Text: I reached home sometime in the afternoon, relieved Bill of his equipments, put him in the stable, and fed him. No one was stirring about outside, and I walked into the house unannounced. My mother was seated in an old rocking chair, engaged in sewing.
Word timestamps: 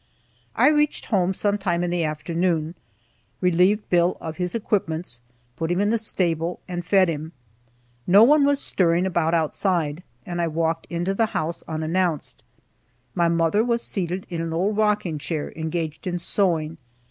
I 0.55 0.69
reached 0.69 1.05
home 1.05 1.31
sometime 1.31 1.83
in 1.83 1.91
the 1.91 2.03
afternoon, 2.03 2.73
relieved 3.39 3.87
Bill 3.91 4.17
of 4.19 4.37
his 4.37 4.55
equipments, 4.55 5.19
put 5.57 5.69
him 5.71 5.79
in 5.79 5.91
the 5.91 5.99
stable, 5.99 6.59
and 6.67 6.83
fed 6.83 7.07
him. 7.07 7.33
No 8.07 8.23
one 8.23 8.43
was 8.43 8.59
stirring 8.59 9.05
about 9.05 9.35
outside, 9.35 10.01
and 10.25 10.41
I 10.41 10.47
walked 10.47 10.87
into 10.89 11.13
the 11.13 11.27
house 11.37 11.63
unannounced. 11.67 12.41
My 13.13 13.27
mother 13.27 13.63
was 13.63 13.83
seated 13.83 14.25
in 14.31 14.41
an 14.41 14.53
old 14.53 14.75
rocking 14.75 15.19
chair, 15.19 15.53
engaged 15.55 16.07
in 16.07 16.17
sewing. 16.17 16.77